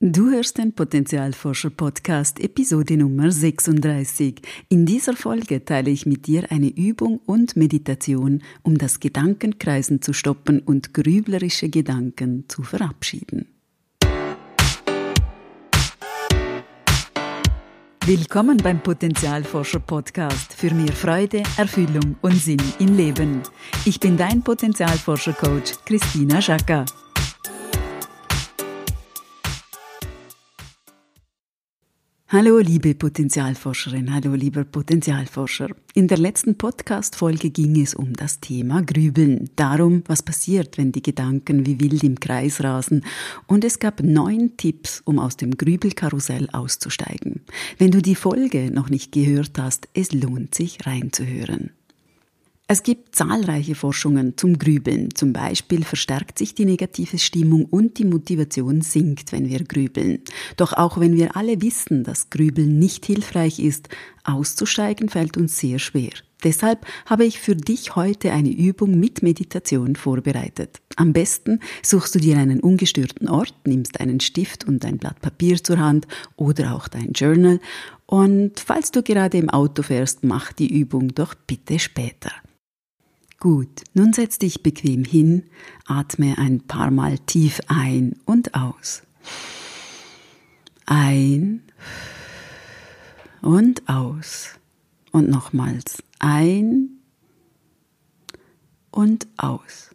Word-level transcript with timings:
Du 0.00 0.30
hörst 0.30 0.58
den 0.58 0.72
Potenzialforscher 0.76 1.70
Podcast 1.70 2.38
Episode 2.38 2.96
Nummer 2.96 3.32
36. 3.32 4.40
In 4.68 4.86
dieser 4.86 5.16
Folge 5.16 5.64
teile 5.64 5.90
ich 5.90 6.06
mit 6.06 6.28
dir 6.28 6.52
eine 6.52 6.68
Übung 6.68 7.18
und 7.26 7.56
Meditation, 7.56 8.44
um 8.62 8.78
das 8.78 9.00
Gedankenkreisen 9.00 10.00
zu 10.00 10.12
stoppen 10.12 10.60
und 10.60 10.94
grüblerische 10.94 11.68
Gedanken 11.68 12.44
zu 12.46 12.62
verabschieden. 12.62 13.48
Willkommen 18.06 18.58
beim 18.58 18.80
Potenzialforscher 18.80 19.80
Podcast 19.80 20.54
für 20.54 20.72
mehr 20.72 20.92
Freude, 20.92 21.42
Erfüllung 21.56 22.14
und 22.22 22.36
Sinn 22.36 22.62
im 22.78 22.96
Leben. 22.96 23.42
Ich 23.84 23.98
bin 23.98 24.16
dein 24.16 24.44
Potenzialforscher 24.44 25.32
Coach 25.32 25.72
Christina 25.84 26.40
Schacker. 26.40 26.84
Hallo 32.30 32.58
liebe 32.58 32.94
Potenzialforscherin, 32.94 34.12
hallo 34.12 34.34
lieber 34.34 34.62
Potenzialforscher. 34.62 35.70
In 35.94 36.08
der 36.08 36.18
letzten 36.18 36.58
Podcast-Folge 36.58 37.48
ging 37.48 37.80
es 37.80 37.94
um 37.94 38.12
das 38.12 38.38
Thema 38.40 38.82
Grübeln, 38.82 39.48
darum, 39.56 40.04
was 40.08 40.22
passiert, 40.22 40.76
wenn 40.76 40.92
die 40.92 41.00
Gedanken 41.00 41.64
wie 41.64 41.80
wild 41.80 42.04
im 42.04 42.20
Kreis 42.20 42.62
rasen. 42.62 43.06
Und 43.46 43.64
es 43.64 43.78
gab 43.78 44.02
neun 44.02 44.58
Tipps, 44.58 45.00
um 45.06 45.18
aus 45.18 45.38
dem 45.38 45.56
Grübelkarussell 45.56 46.50
auszusteigen. 46.52 47.40
Wenn 47.78 47.92
du 47.92 48.02
die 48.02 48.14
Folge 48.14 48.70
noch 48.70 48.90
nicht 48.90 49.10
gehört 49.10 49.58
hast, 49.58 49.88
es 49.94 50.12
lohnt 50.12 50.54
sich 50.54 50.84
reinzuhören. 50.84 51.70
Es 52.70 52.82
gibt 52.82 53.16
zahlreiche 53.16 53.74
Forschungen 53.74 54.36
zum 54.36 54.58
Grübeln. 54.58 55.14
Zum 55.14 55.32
Beispiel 55.32 55.84
verstärkt 55.84 56.36
sich 56.36 56.54
die 56.54 56.66
negative 56.66 57.18
Stimmung 57.18 57.64
und 57.64 57.96
die 57.96 58.04
Motivation 58.04 58.82
sinkt, 58.82 59.32
wenn 59.32 59.48
wir 59.48 59.64
grübeln. 59.64 60.18
Doch 60.58 60.74
auch 60.74 61.00
wenn 61.00 61.16
wir 61.16 61.34
alle 61.34 61.62
wissen, 61.62 62.04
dass 62.04 62.28
Grübeln 62.28 62.78
nicht 62.78 63.06
hilfreich 63.06 63.58
ist, 63.58 63.88
auszusteigen 64.22 65.08
fällt 65.08 65.38
uns 65.38 65.56
sehr 65.56 65.78
schwer. 65.78 66.10
Deshalb 66.44 66.86
habe 67.06 67.24
ich 67.24 67.40
für 67.40 67.56
dich 67.56 67.96
heute 67.96 68.32
eine 68.32 68.50
Übung 68.50 69.00
mit 69.00 69.22
Meditation 69.22 69.96
vorbereitet. 69.96 70.82
Am 70.96 71.14
besten 71.14 71.60
suchst 71.82 72.14
du 72.16 72.18
dir 72.18 72.36
einen 72.36 72.60
ungestörten 72.60 73.30
Ort, 73.30 73.54
nimmst 73.64 73.98
einen 73.98 74.20
Stift 74.20 74.64
und 74.68 74.84
ein 74.84 74.98
Blatt 74.98 75.22
Papier 75.22 75.64
zur 75.64 75.78
Hand 75.78 76.06
oder 76.36 76.76
auch 76.76 76.88
dein 76.88 77.12
Journal 77.12 77.60
und 78.04 78.60
falls 78.60 78.90
du 78.90 79.02
gerade 79.02 79.38
im 79.38 79.48
Auto 79.48 79.82
fährst, 79.82 80.22
mach 80.22 80.52
die 80.52 80.78
Übung 80.78 81.14
doch 81.14 81.34
bitte 81.34 81.78
später. 81.78 82.30
Gut, 83.40 83.84
nun 83.94 84.12
setz 84.12 84.38
dich 84.38 84.64
bequem 84.64 85.04
hin, 85.04 85.44
atme 85.86 86.38
ein 86.38 86.60
paar 86.60 86.90
Mal 86.90 87.20
tief 87.20 87.60
ein 87.68 88.16
und 88.24 88.54
aus. 88.54 89.02
Ein 90.86 91.62
und 93.40 93.88
aus. 93.88 94.58
Und 95.12 95.30
nochmals 95.30 96.02
ein 96.18 96.98
und 98.90 99.28
aus. 99.36 99.94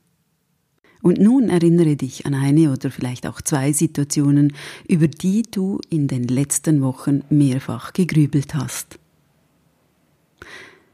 Und 1.01 1.19
nun 1.19 1.49
erinnere 1.49 1.97
dich 1.97 2.25
an 2.25 2.35
eine 2.35 2.71
oder 2.71 2.91
vielleicht 2.91 3.27
auch 3.27 3.41
zwei 3.41 3.73
Situationen, 3.73 4.53
über 4.87 5.09
die 5.09 5.41
du 5.41 5.81
in 5.89 6.07
den 6.07 6.29
letzten 6.29 6.81
Wochen 6.81 7.23
mehrfach 7.29 7.91
gegrübelt 7.91 8.55
hast. 8.55 8.99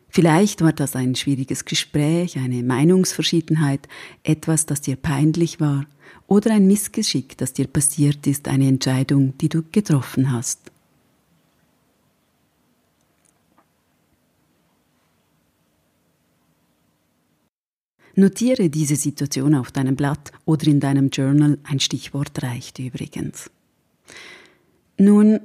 Vielleicht 0.10 0.62
war 0.62 0.74
das 0.74 0.96
ein 0.96 1.16
schwieriges 1.16 1.66
Gespräch, 1.66 2.38
eine 2.38 2.64
Meinungsverschiedenheit, 2.64 3.88
etwas, 4.24 4.66
das 4.66 4.82
dir 4.82 4.96
peinlich 4.96 5.60
war 5.60 5.86
oder 6.28 6.52
ein 6.52 6.68
Missgeschick, 6.68 7.38
das 7.38 7.54
dir 7.54 7.68
passiert 7.68 8.26
ist, 8.26 8.48
eine 8.48 8.68
Entscheidung, 8.68 9.38
die 9.38 9.50
du 9.50 9.64
getroffen 9.72 10.32
hast. 10.32 10.72
Notiere 18.16 18.70
diese 18.70 18.96
Situation 18.96 19.56
auf 19.56 19.72
deinem 19.72 19.96
Blatt 19.96 20.32
oder 20.44 20.68
in 20.68 20.80
deinem 20.80 21.10
Journal, 21.10 21.58
ein 21.64 21.80
Stichwort 21.80 22.44
reicht 22.44 22.80
übrigens. 22.80 23.50
Nun, 24.98 25.40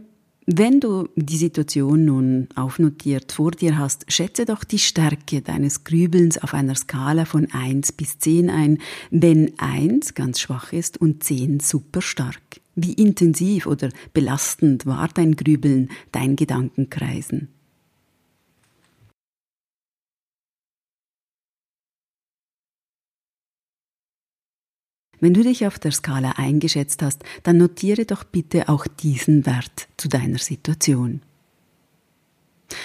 wenn 0.47 0.79
du 0.79 1.09
die 1.17 1.39
Situation 1.39 2.05
nun 2.05 2.49
aufnotiert 2.55 3.33
vor 3.33 3.53
dir 3.53 3.79
hast, 3.79 4.05
schätze 4.13 4.45
doch 4.45 4.63
die 4.63 4.79
Stärke 4.79 5.41
deines 5.41 5.85
Grübelns 5.85 6.37
auf 6.37 6.53
einer 6.53 6.75
Skala 6.75 7.25
von 7.25 7.51
1 7.51 7.93
bis 7.93 8.19
10 8.19 8.51
ein, 8.51 8.79
wenn 9.11 9.59
1 9.59 10.15
ganz 10.15 10.41
schwach 10.41 10.73
ist 10.73 11.01
und 11.01 11.25
10 11.25 11.61
super 11.61 12.03
stark. 12.03 12.61
Wie 12.75 12.93
intensiv 12.93 13.67
oder 13.67 13.89
belastend 14.13 14.85
war 14.85 15.09
dein 15.09 15.37
Grübeln, 15.37 15.91
dein 16.13 16.37
Gedankenkreisen? 16.37 17.49
Wenn 25.25 25.33
du 25.33 25.43
dich 25.43 25.67
auf 25.67 25.79
der 25.79 25.91
Skala 25.91 26.33
eingeschätzt 26.33 27.01
hast, 27.01 27.23
dann 27.45 27.57
notiere 27.57 28.05
doch 28.05 28.25
bitte 28.25 28.69
auch 28.69 28.87
diesen 28.87 29.47
Wert 29.47 29.89
zu 29.97 30.11
deiner 30.11 30.37
Situation. 30.37 31.23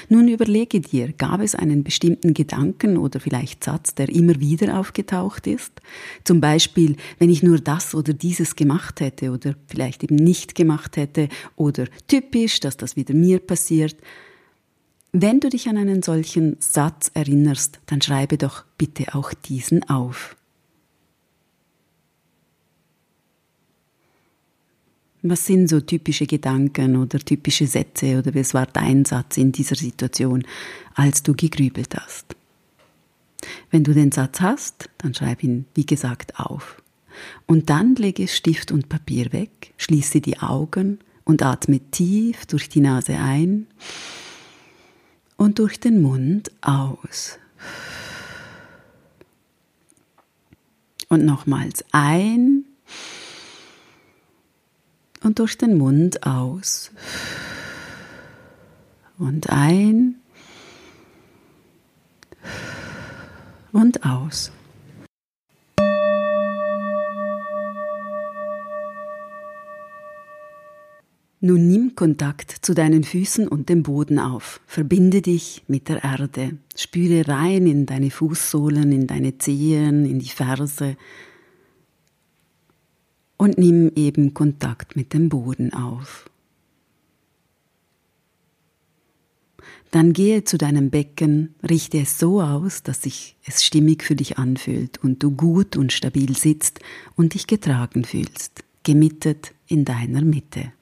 Nun 0.07 0.29
überlege 0.29 0.79
dir, 0.79 1.11
gab 1.11 1.41
es 1.41 1.53
einen 1.53 1.83
bestimmten 1.83 2.33
Gedanken 2.33 2.95
oder 2.95 3.19
vielleicht 3.19 3.65
Satz, 3.65 3.93
der 3.93 4.07
immer 4.07 4.39
wieder 4.39 4.79
aufgetaucht 4.79 5.47
ist? 5.47 5.81
Zum 6.23 6.39
Beispiel, 6.39 6.95
wenn 7.17 7.29
ich 7.29 7.43
nur 7.43 7.59
das 7.59 7.93
oder 7.93 8.13
dieses 8.13 8.55
gemacht 8.55 9.01
hätte 9.01 9.31
oder 9.31 9.55
vielleicht 9.67 10.05
eben 10.05 10.15
nicht 10.15 10.55
gemacht 10.55 10.95
hätte 10.95 11.27
oder 11.57 11.87
typisch, 12.07 12.61
dass 12.61 12.77
das 12.77 12.95
wieder 12.95 13.13
mir 13.13 13.39
passiert. 13.39 13.97
Wenn 15.11 15.41
du 15.41 15.49
dich 15.49 15.67
an 15.67 15.75
einen 15.75 16.03
solchen 16.03 16.55
Satz 16.61 17.11
erinnerst, 17.13 17.81
dann 17.87 18.01
schreibe 18.01 18.37
doch 18.37 18.63
bitte 18.77 19.13
auch 19.13 19.33
diesen 19.33 19.89
auf. 19.89 20.37
Was 25.21 25.45
sind 25.45 25.67
so 25.67 25.81
typische 25.81 26.25
Gedanken 26.25 26.95
oder 26.95 27.19
typische 27.19 27.67
Sätze 27.67 28.19
oder 28.19 28.33
was 28.33 28.53
war 28.53 28.65
dein 28.65 29.03
Satz 29.03 29.37
in 29.37 29.51
dieser 29.51 29.75
Situation, 29.75 30.43
als 30.95 31.23
du 31.23 31.33
gegrübelt 31.33 31.93
hast? 31.95 32.35
Wenn 33.69 33.83
du 33.83 33.93
den 33.93 34.11
Satz 34.11 34.39
hast, 34.39 34.89
dann 34.99 35.13
schreib 35.13 35.43
ihn, 35.43 35.65
wie 35.75 35.85
gesagt, 35.85 36.39
auf. 36.39 36.81
Und 37.45 37.69
dann 37.69 37.95
lege 37.95 38.29
Stift 38.29 38.71
und 38.71 38.87
Papier 38.87 39.33
weg, 39.33 39.73
schließe 39.77 40.21
die 40.21 40.39
Augen 40.39 40.99
und 41.25 41.43
atme 41.43 41.79
tief 41.91 42.45
durch 42.45 42.69
die 42.69 42.79
Nase 42.79 43.17
ein 43.17 43.67
und 45.35 45.59
durch 45.59 45.81
den 45.81 46.01
Mund 46.01 46.49
aus. 46.61 47.37
Und 51.09 51.25
nochmals 51.25 51.83
ein 51.91 52.65
und 55.23 55.39
durch 55.39 55.57
den 55.57 55.77
Mund 55.77 56.25
aus. 56.25 56.91
Und 59.17 59.49
ein 59.49 60.15
und 63.71 64.05
aus. 64.05 64.51
Nun 71.41 71.69
nimm 71.69 71.95
Kontakt 71.95 72.51
zu 72.51 72.73
deinen 72.73 73.05
Füßen 73.05 73.47
und 73.47 73.69
dem 73.69 73.81
Boden 73.83 74.19
auf. 74.19 74.59
Verbinde 74.67 75.21
dich 75.21 75.63
mit 75.67 75.87
der 75.87 76.03
Erde. 76.03 76.57
Spüre 76.75 77.29
rein 77.29 77.65
in 77.65 77.85
deine 77.85 78.11
Fußsohlen, 78.11 78.91
in 78.91 79.07
deine 79.07 79.37
Zehen, 79.37 80.05
in 80.05 80.19
die 80.19 80.27
Ferse, 80.27 80.97
und 83.39 83.57
nimm 83.57 83.89
eben 83.95 84.33
Kontakt 84.33 84.97
mit 84.97 85.13
dem 85.13 85.29
Boden 85.29 85.73
auf. 85.73 86.29
Dann 89.91 90.11
gehe 90.13 90.43
zu 90.43 90.57
deinem 90.57 90.91
Becken, 90.91 91.55
richte 91.67 91.99
es 91.99 92.19
so 92.19 92.41
aus, 92.41 92.83
dass 92.83 93.01
sich 93.01 93.37
es 93.45 93.63
stimmig 93.63 94.03
für 94.03 94.15
dich 94.15 94.37
anfühlt 94.37 95.01
und 95.01 95.23
du 95.23 95.31
gut 95.31 95.77
und 95.77 95.93
stabil 95.93 96.35
sitzt 96.35 96.81
und 97.15 97.33
dich 97.33 97.47
getragen 97.47 98.03
fühlst, 98.03 98.63
gemittet 98.83 99.53
in 99.67 99.85
deiner 99.85 100.21
Mitte. 100.21 100.73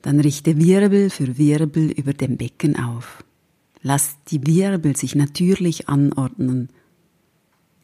Dann 0.00 0.18
richte 0.18 0.58
Wirbel 0.58 1.10
für 1.10 1.36
Wirbel 1.36 1.90
über 1.90 2.14
dem 2.14 2.38
Becken 2.38 2.78
auf. 2.78 3.22
Lass 3.82 4.16
die 4.28 4.44
Wirbel 4.46 4.96
sich 4.96 5.14
natürlich 5.14 5.90
anordnen 5.90 6.70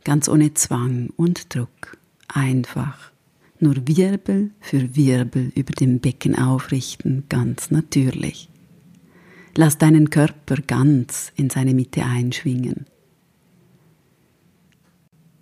ganz 0.04 0.28
ohne 0.28 0.54
Zwang 0.54 1.10
und 1.16 1.54
Druck, 1.54 1.98
einfach 2.28 3.10
nur 3.58 3.76
Wirbel 3.86 4.50
für 4.60 4.96
Wirbel 4.96 5.52
über 5.54 5.72
dem 5.72 6.00
Becken 6.00 6.36
aufrichten, 6.36 7.24
ganz 7.28 7.70
natürlich. 7.70 8.48
Lass 9.54 9.78
deinen 9.78 10.10
Körper 10.10 10.56
ganz 10.56 11.32
in 11.36 11.50
seine 11.50 11.74
Mitte 11.74 12.04
einschwingen. 12.04 12.86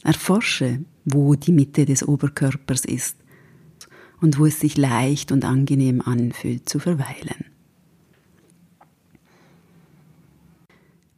Erforsche, 0.02 0.80
wo 1.04 1.34
die 1.34 1.52
Mitte 1.52 1.84
des 1.84 2.06
Oberkörpers 2.06 2.84
ist 2.84 3.16
und 4.20 4.38
wo 4.38 4.46
es 4.46 4.60
sich 4.60 4.76
leicht 4.76 5.30
und 5.30 5.44
angenehm 5.44 6.00
anfühlt 6.00 6.68
zu 6.68 6.78
verweilen. 6.78 7.47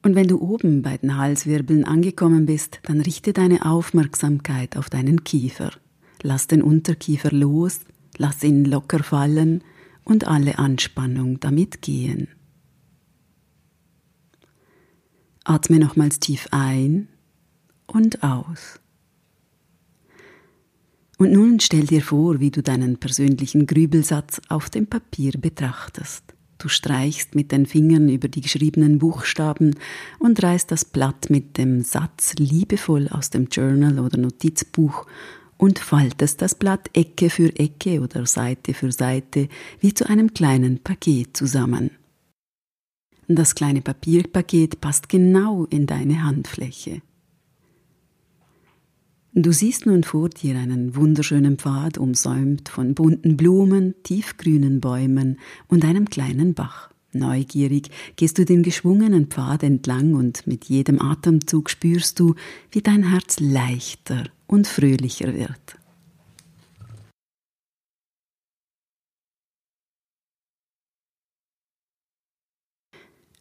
Und 0.03 0.15
wenn 0.15 0.29
du 0.29 0.41
oben 0.41 0.83
bei 0.83 0.97
den 0.97 1.17
Halswirbeln 1.17 1.85
angekommen 1.85 2.47
bist, 2.47 2.81
dann 2.85 3.01
richte 3.01 3.33
deine 3.33 3.67
Aufmerksamkeit 3.67 4.77
auf 4.77 4.89
deinen 4.89 5.25
Kiefer. 5.25 5.73
Lass 6.23 6.47
den 6.47 6.63
Unterkiefer 6.63 7.31
los, 7.31 7.81
lass 8.17 8.43
ihn 8.43 8.65
locker 8.65 9.03
fallen 9.03 9.63
und 10.05 10.27
alle 10.27 10.59
Anspannung 10.59 11.39
damit 11.41 11.83
gehen. 11.83 12.29
Atme 15.45 15.79
nochmals 15.79 16.21
tief 16.21 16.49
ein 16.51 17.09
und 17.87 18.23
aus. 18.23 18.81
Und 21.19 21.33
nun 21.33 21.61
stell 21.61 21.87
dir 21.87 22.03
vor, 22.03 22.41
wie 22.41 22.51
du 22.51 22.63
deinen 22.63 22.99
persönlichen 22.99 23.67
Grübelsatz 23.67 24.41
auf 24.49 24.71
dem 24.71 24.87
Papier 24.87 25.33
betrachtest. 25.33 26.25
Du 26.61 26.69
streichst 26.69 27.35
mit 27.35 27.53
den 27.53 27.65
Fingern 27.65 28.11
über 28.11 28.29
die 28.29 28.43
geschriebenen 28.43 28.99
Buchstaben 28.99 29.77
und 30.19 30.43
reißt 30.43 30.71
das 30.71 30.85
Blatt 30.85 31.31
mit 31.31 31.57
dem 31.57 31.81
Satz 31.83 32.35
liebevoll 32.35 33.09
aus 33.09 33.31
dem 33.31 33.47
Journal 33.47 33.99
oder 33.99 34.19
Notizbuch 34.19 35.07
und 35.57 35.79
faltest 35.79 36.43
das 36.43 36.55
Blatt 36.55 36.91
Ecke 36.93 37.31
für 37.31 37.59
Ecke 37.59 38.03
oder 38.03 38.27
Seite 38.27 38.75
für 38.75 38.93
Seite 38.93 39.49
wie 39.81 39.95
zu 39.95 40.07
einem 40.07 40.35
kleinen 40.35 40.81
Paket 40.81 41.35
zusammen. 41.35 41.93
Das 43.27 43.55
kleine 43.55 43.81
Papierpaket 43.81 44.83
passt 44.83 45.09
genau 45.09 45.65
in 45.65 45.87
deine 45.87 46.25
Handfläche. 46.25 47.01
Du 49.43 49.53
siehst 49.53 49.87
nun 49.87 50.05
vor 50.05 50.29
dir 50.29 50.59
einen 50.59 50.97
wunderschönen 50.97 51.57
Pfad, 51.57 51.97
umsäumt 51.97 52.69
von 52.69 52.95
bunten 52.95 53.39
Blumen, 53.39 53.95
tiefgrünen 54.03 54.83
Bäumen 54.83 55.39
und 55.67 55.83
einem 55.83 56.11
kleinen 56.11 56.53
Bach. 56.53 56.91
Neugierig 57.15 57.89
gehst 58.17 58.37
du 58.37 58.45
den 58.45 58.63
geschwungenen 58.63 59.29
Pfad 59.29 59.63
entlang 59.63 60.13
und 60.15 60.47
mit 60.47 60.67
jedem 60.67 61.01
Atemzug 61.01 61.71
spürst 61.71 62.21
du, 62.21 62.35
wie 62.71 62.83
dein 62.83 63.09
Herz 63.09 63.41
leichter 63.41 64.25
und 64.47 64.67
fröhlicher 64.67 65.33
wird. 65.33 65.79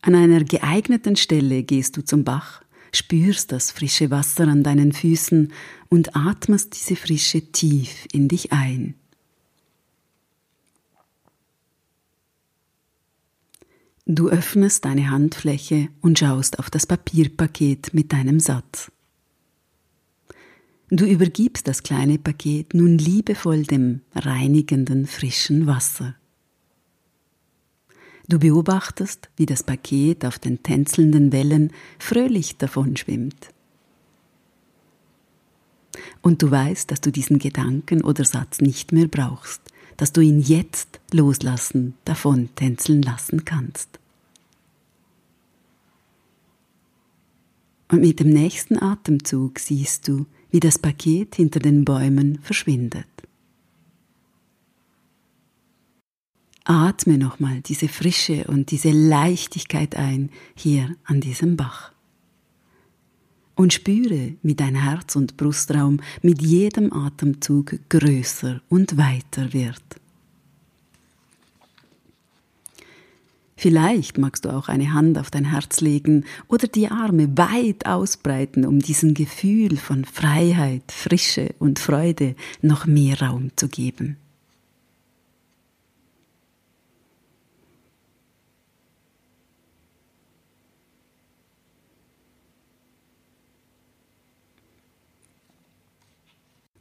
An 0.01 0.15
einer 0.15 0.45
geeigneten 0.45 1.17
Stelle 1.17 1.63
gehst 1.63 1.97
du 1.97 2.05
zum 2.05 2.23
Bach 2.23 2.61
spürst 2.93 3.51
das 3.51 3.71
frische 3.71 4.11
Wasser 4.11 4.47
an 4.47 4.63
deinen 4.63 4.91
Füßen 4.91 5.51
und 5.89 6.15
atmest 6.15 6.75
diese 6.75 6.95
Frische 6.95 7.51
tief 7.51 8.07
in 8.11 8.27
dich 8.27 8.51
ein. 8.51 8.95
Du 14.05 14.27
öffnest 14.27 14.85
deine 14.85 15.11
Handfläche 15.11 15.89
und 16.01 16.17
schaust 16.17 16.57
auf 16.57 16.71
das 16.71 16.87
Papierpaket 16.87 17.93
mit 17.93 18.11
deinem 18.11 18.39
Satz. 18.39 18.91
Du 20.89 21.05
übergibst 21.05 21.67
das 21.67 21.83
kleine 21.83 22.17
Paket 22.17 22.73
nun 22.73 22.97
liebevoll 22.97 23.63
dem 23.63 24.01
reinigenden, 24.15 25.05
frischen 25.05 25.67
Wasser. 25.67 26.15
Du 28.29 28.37
beobachtest, 28.37 29.27
wie 29.37 29.47
das 29.47 29.63
Paket 29.63 30.23
auf 30.23 30.37
den 30.37 30.61
tänzelnden 30.61 31.31
Wellen 31.31 31.73
fröhlich 31.97 32.57
davonschwimmt. 32.57 33.49
Und 36.21 36.43
du 36.43 36.51
weißt, 36.51 36.91
dass 36.91 37.01
du 37.01 37.11
diesen 37.11 37.39
Gedanken 37.39 38.03
oder 38.03 38.23
Satz 38.23 38.61
nicht 38.61 38.91
mehr 38.91 39.07
brauchst, 39.07 39.61
dass 39.97 40.13
du 40.13 40.21
ihn 40.21 40.41
jetzt 40.41 40.99
loslassen, 41.11 41.95
davon 42.05 42.49
tänzeln 42.53 43.01
lassen 43.01 43.45
kannst. 43.45 43.99
Und 47.91 48.01
mit 48.01 48.19
dem 48.19 48.29
nächsten 48.29 48.77
Atemzug 48.79 49.57
siehst 49.57 50.07
du, 50.07 50.27
wie 50.51 50.59
das 50.59 50.77
Paket 50.77 51.35
hinter 51.35 51.59
den 51.59 51.83
Bäumen 51.83 52.37
verschwindet. 52.43 53.08
Atme 56.69 57.17
nochmal 57.17 57.61
diese 57.61 57.87
Frische 57.87 58.43
und 58.45 58.69
diese 58.69 58.91
Leichtigkeit 58.91 59.95
ein 59.95 60.29
hier 60.55 60.95
an 61.03 61.19
diesem 61.19 61.57
Bach. 61.57 61.91
Und 63.55 63.73
spüre, 63.73 64.35
wie 64.43 64.53
dein 64.53 64.75
Herz- 64.75 65.15
und 65.15 65.35
Brustraum 65.35 65.99
mit 66.21 66.43
jedem 66.43 66.93
Atemzug 66.93 67.79
größer 67.89 68.61
und 68.69 68.97
weiter 68.97 69.51
wird. 69.51 69.81
Vielleicht 73.57 74.19
magst 74.19 74.45
du 74.45 74.49
auch 74.49 74.69
eine 74.69 74.93
Hand 74.93 75.17
auf 75.17 75.31
dein 75.31 75.45
Herz 75.45 75.81
legen 75.81 76.23
oder 76.47 76.67
die 76.67 76.87
Arme 76.87 77.35
weit 77.35 77.87
ausbreiten, 77.87 78.63
um 78.63 78.77
diesem 78.77 79.15
Gefühl 79.15 79.75
von 79.75 80.05
Freiheit, 80.05 80.91
Frische 80.91 81.55
und 81.57 81.79
Freude 81.79 82.35
noch 82.61 82.85
mehr 82.85 83.19
Raum 83.19 83.49
zu 83.55 83.67
geben. 83.69 84.17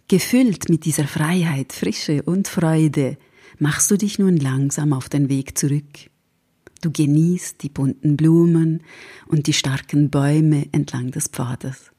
Gefüllt 0.08 0.70
mit 0.70 0.86
dieser 0.86 1.06
Freiheit, 1.06 1.74
Frische 1.74 2.22
und 2.22 2.48
Freude 2.48 3.18
machst 3.58 3.90
du 3.90 3.98
dich 3.98 4.18
nun 4.18 4.38
langsam 4.38 4.94
auf 4.94 5.10
den 5.10 5.28
Weg 5.28 5.58
zurück. 5.58 6.08
Du 6.80 6.90
genießt 6.90 7.62
die 7.62 7.68
bunten 7.68 8.16
Blumen 8.16 8.82
und 9.26 9.46
die 9.46 9.52
starken 9.52 10.08
Bäume 10.08 10.66
entlang 10.72 11.10
des 11.10 11.28
Pfades. 11.28 11.92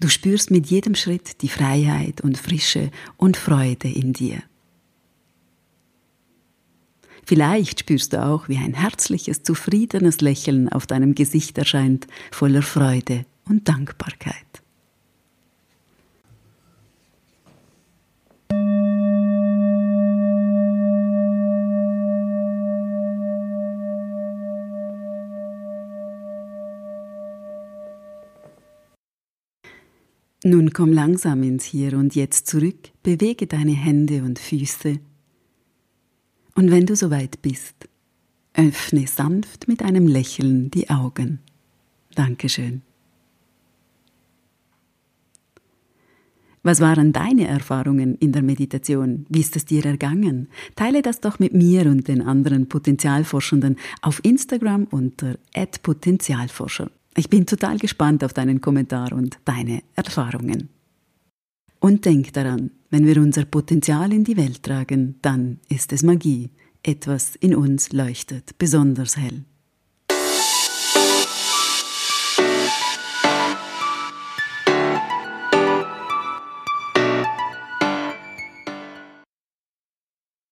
Du 0.00 0.08
spürst 0.08 0.50
mit 0.50 0.68
jedem 0.68 0.94
Schritt 0.94 1.42
die 1.42 1.50
Freiheit 1.50 2.22
und 2.22 2.38
Frische 2.38 2.90
und 3.18 3.36
Freude 3.36 3.88
in 3.88 4.14
dir. 4.14 4.42
Vielleicht 7.26 7.80
spürst 7.80 8.14
du 8.14 8.24
auch, 8.24 8.48
wie 8.48 8.56
ein 8.56 8.72
herzliches, 8.72 9.42
zufriedenes 9.42 10.22
Lächeln 10.22 10.70
auf 10.70 10.86
deinem 10.86 11.14
Gesicht 11.14 11.58
erscheint, 11.58 12.06
voller 12.30 12.62
Freude 12.62 13.26
und 13.44 13.68
Dankbarkeit. 13.68 14.61
Nun 30.44 30.72
komm 30.72 30.92
langsam 30.92 31.44
ins 31.44 31.64
Hier 31.64 31.96
und 31.96 32.16
Jetzt 32.16 32.48
zurück, 32.48 32.90
bewege 33.04 33.46
deine 33.46 33.72
Hände 33.72 34.24
und 34.24 34.40
Füße. 34.40 34.98
Und 36.56 36.70
wenn 36.70 36.84
du 36.84 36.96
soweit 36.96 37.40
bist, 37.42 37.88
öffne 38.52 39.06
sanft 39.06 39.68
mit 39.68 39.82
einem 39.82 40.08
Lächeln 40.08 40.70
die 40.70 40.90
Augen. 40.90 41.38
Dankeschön. 42.14 42.82
Was 46.64 46.80
waren 46.80 47.12
deine 47.12 47.46
Erfahrungen 47.46 48.16
in 48.16 48.32
der 48.32 48.42
Meditation? 48.42 49.26
Wie 49.28 49.40
ist 49.40 49.56
es 49.56 49.64
dir 49.64 49.84
ergangen? 49.84 50.48
Teile 50.76 51.02
das 51.02 51.20
doch 51.20 51.38
mit 51.38 51.54
mir 51.54 51.86
und 51.86 52.06
den 52.06 52.22
anderen 52.22 52.68
Potenzialforschenden 52.68 53.76
auf 54.00 54.20
Instagram 54.24 54.84
unter 54.84 55.38
@potenzialforscher. 55.82 56.90
Ich 57.14 57.28
bin 57.28 57.46
total 57.46 57.78
gespannt 57.78 58.24
auf 58.24 58.32
deinen 58.32 58.60
Kommentar 58.60 59.12
und 59.12 59.38
deine 59.44 59.82
Erfahrungen. 59.94 60.70
Und 61.78 62.04
denk 62.04 62.32
daran, 62.32 62.70
wenn 62.90 63.06
wir 63.06 63.20
unser 63.20 63.44
Potenzial 63.44 64.12
in 64.12 64.24
die 64.24 64.36
Welt 64.36 64.62
tragen, 64.62 65.16
dann 65.20 65.58
ist 65.68 65.92
es 65.92 66.02
Magie. 66.02 66.50
Etwas 66.82 67.36
in 67.36 67.54
uns 67.54 67.92
leuchtet 67.92 68.56
besonders 68.58 69.16
hell. 69.16 69.44